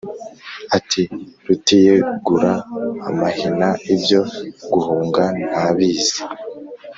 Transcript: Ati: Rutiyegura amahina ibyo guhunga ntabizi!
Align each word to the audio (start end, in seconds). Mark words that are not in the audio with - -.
Ati: 0.77 1.03
Rutiyegura 1.45 2.53
amahina 3.07 3.67
ibyo 3.93 4.19
guhunga 4.71 5.23
ntabizi! 5.49 6.17